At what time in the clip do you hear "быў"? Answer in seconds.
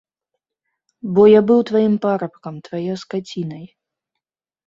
1.51-1.59